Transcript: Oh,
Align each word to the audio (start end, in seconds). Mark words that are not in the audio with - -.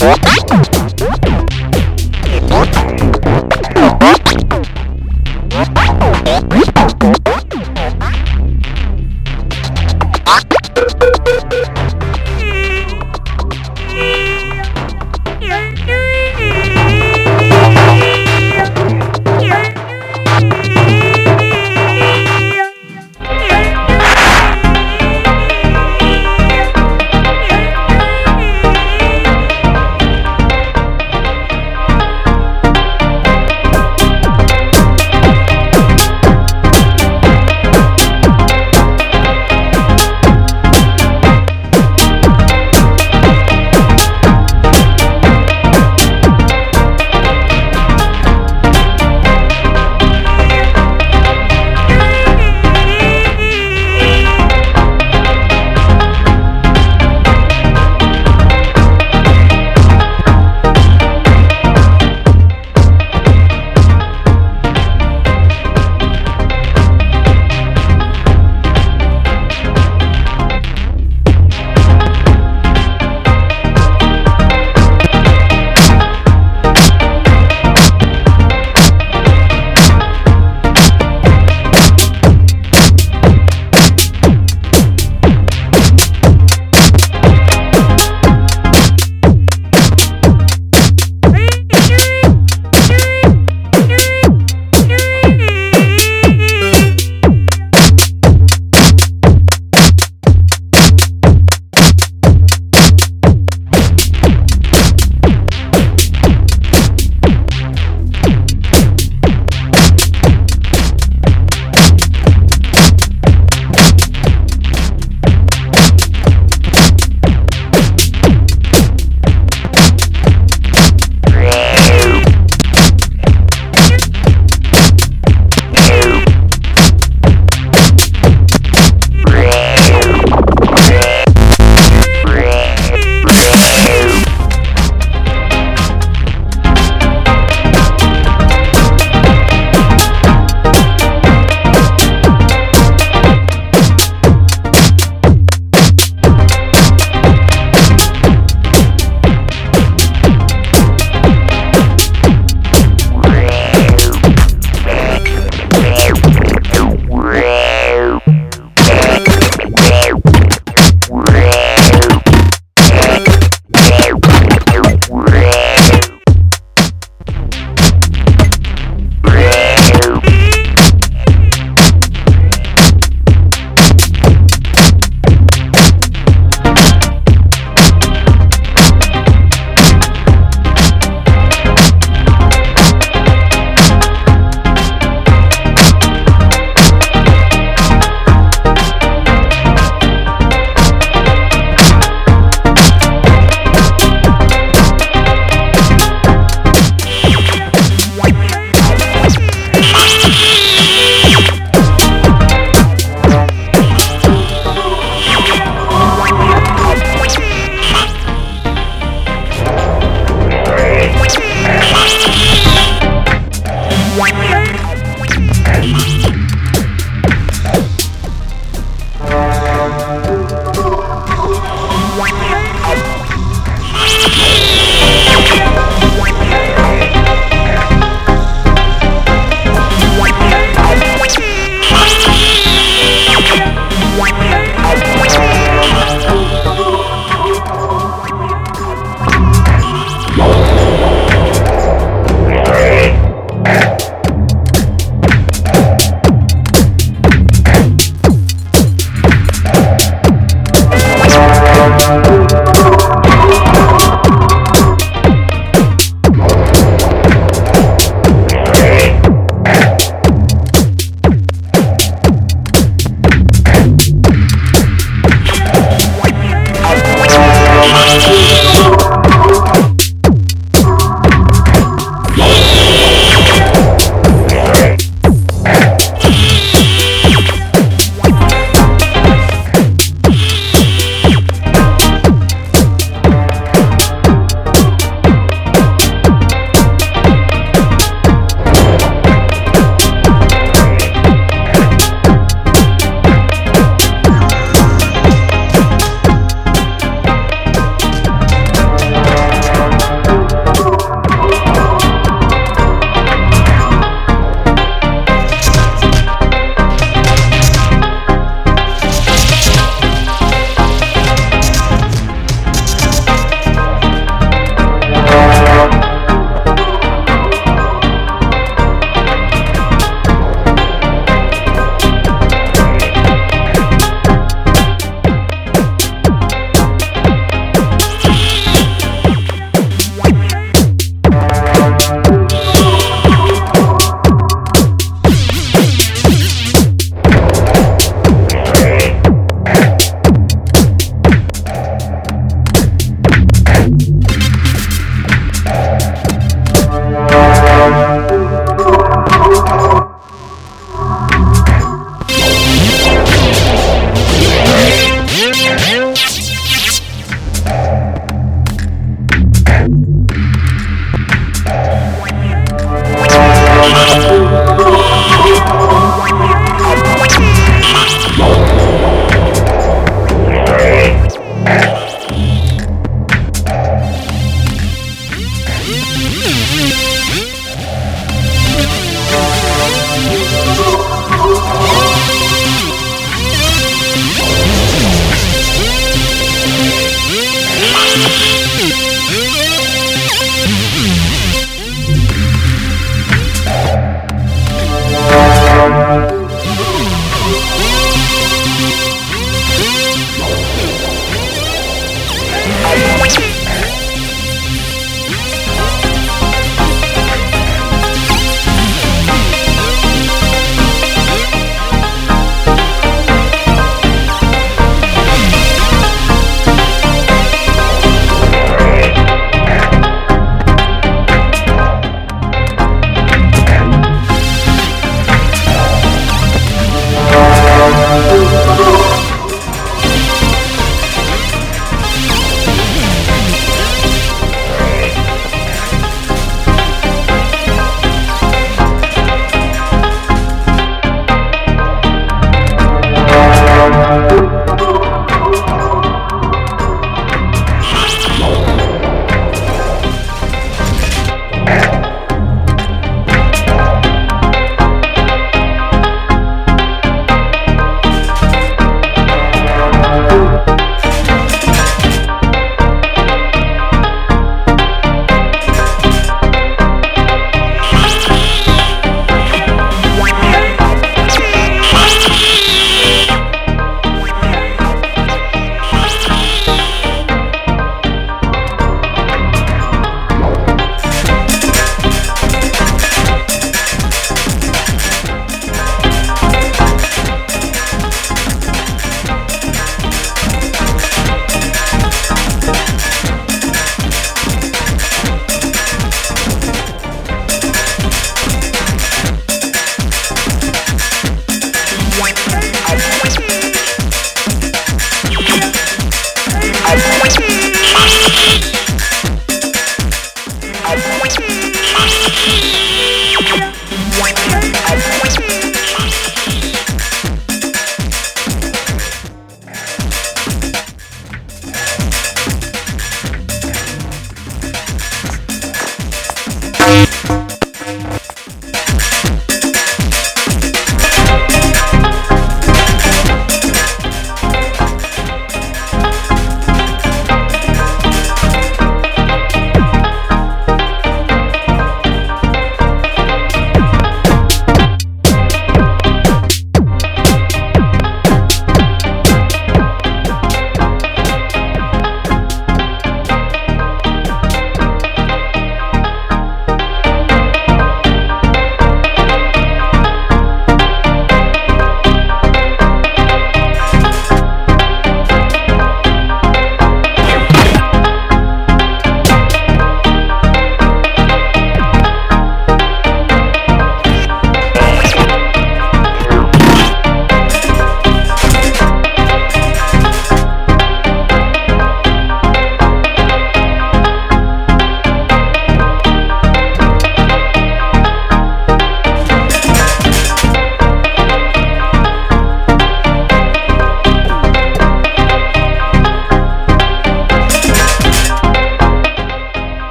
Oh, 0.00 0.77